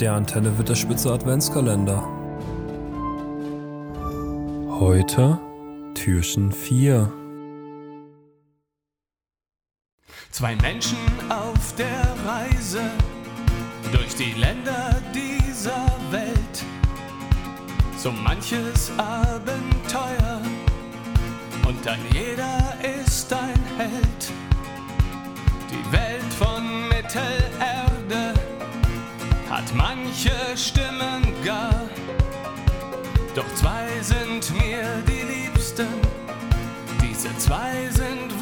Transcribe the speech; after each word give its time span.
Der 0.00 0.14
Antenne 0.14 0.56
wird 0.58 0.68
der 0.68 0.74
spitze 0.74 1.12
Adventskalender. 1.12 2.02
Heute 4.80 5.38
Türchen 5.94 6.50
4. 6.50 7.12
Zwei 10.30 10.56
Menschen 10.56 10.98
auf 11.28 11.74
der 11.76 12.16
Reise 12.26 12.80
durch 13.92 14.14
die 14.16 14.32
Länder 14.32 15.00
dieser 15.14 15.86
Welt. 16.10 16.64
So 17.96 18.10
manches 18.10 18.90
aber 18.96 19.51
hat 29.62 29.74
manche 29.74 30.32
Stimmen 30.56 31.22
gar, 31.44 31.88
doch 33.34 33.54
zwei 33.54 33.86
sind 34.00 34.50
mir 34.58 34.84
die 35.06 35.22
liebsten, 35.22 35.86
diese 37.00 37.36
zwei 37.38 37.88
sind 37.90 38.41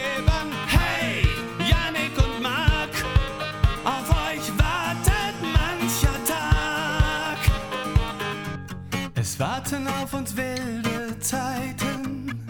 Es 9.21 9.39
warten 9.39 9.87
auf 9.87 10.15
uns 10.15 10.35
wilde 10.35 11.19
Zeiten. 11.19 12.43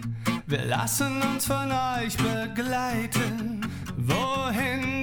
Wir 0.48 0.64
lassen 0.64 1.22
uns 1.22 1.46
von 1.46 1.70
euch 1.70 2.16
begleiten. 2.16 3.60
Wohin 3.98 5.01